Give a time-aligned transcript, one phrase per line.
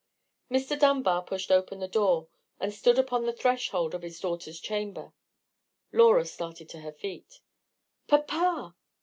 [0.49, 0.79] Mr.
[0.79, 2.27] Dunbar pushed open the door,
[2.59, 5.13] and stood upon the threshold of his daughter's chamber.
[5.91, 7.39] Laura started to her feet.
[8.07, 8.75] "Papa!